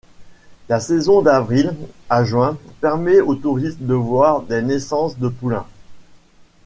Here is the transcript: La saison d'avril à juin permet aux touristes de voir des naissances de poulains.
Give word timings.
La 0.67 0.79
saison 0.79 1.21
d'avril 1.21 1.75
à 2.09 2.23
juin 2.23 2.57
permet 2.79 3.21
aux 3.21 3.35
touristes 3.35 3.83
de 3.83 3.93
voir 3.93 4.41
des 4.41 4.63
naissances 4.63 5.19
de 5.19 5.27
poulains. 5.27 5.67